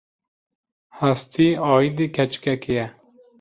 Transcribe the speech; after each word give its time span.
Hestî 0.99 1.47
aîdî 1.71 2.07
keçikekê 2.15 2.71
ye. 2.79 2.87